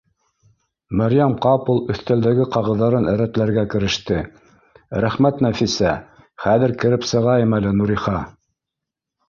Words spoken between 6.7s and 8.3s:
кереп сығайым әле Нуриха